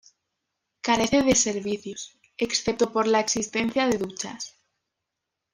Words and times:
Carece 0.81 1.21
de 1.21 1.35
servicios 1.35 2.17
excepto 2.39 2.91
por 2.91 3.05
la 3.05 3.19
existencia 3.19 3.87
de 3.87 3.99
duchas. 3.99 4.55